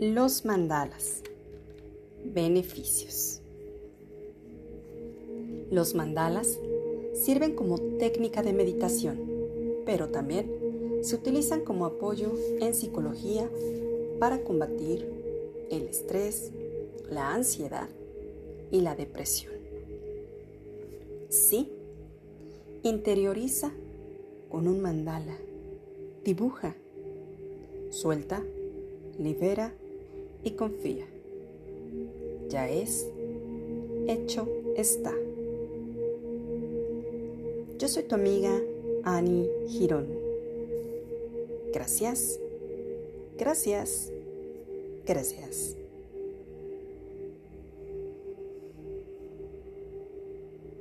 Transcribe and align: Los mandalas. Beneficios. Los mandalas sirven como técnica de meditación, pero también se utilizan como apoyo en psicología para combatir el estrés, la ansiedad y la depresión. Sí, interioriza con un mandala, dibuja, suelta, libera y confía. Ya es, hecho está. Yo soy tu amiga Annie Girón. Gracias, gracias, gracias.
Los 0.00 0.44
mandalas. 0.44 1.22
Beneficios. 2.24 3.40
Los 5.70 5.94
mandalas 5.94 6.58
sirven 7.12 7.54
como 7.54 7.78
técnica 7.78 8.42
de 8.42 8.52
meditación, 8.52 9.20
pero 9.86 10.08
también 10.08 10.50
se 11.02 11.14
utilizan 11.14 11.60
como 11.60 11.86
apoyo 11.86 12.32
en 12.60 12.74
psicología 12.74 13.48
para 14.18 14.42
combatir 14.42 15.08
el 15.70 15.82
estrés, 15.82 16.50
la 17.08 17.32
ansiedad 17.32 17.88
y 18.72 18.80
la 18.80 18.96
depresión. 18.96 19.52
Sí, 21.28 21.70
interioriza 22.82 23.70
con 24.50 24.66
un 24.66 24.80
mandala, 24.82 25.38
dibuja, 26.24 26.74
suelta, 27.90 28.42
libera 29.20 29.72
y 30.44 30.52
confía. 30.52 31.06
Ya 32.48 32.68
es, 32.68 33.06
hecho 34.06 34.46
está. 34.76 35.12
Yo 37.78 37.88
soy 37.88 38.04
tu 38.04 38.14
amiga 38.14 38.60
Annie 39.02 39.48
Girón. 39.68 40.06
Gracias, 41.72 42.38
gracias, 43.36 44.12
gracias. 45.04 45.76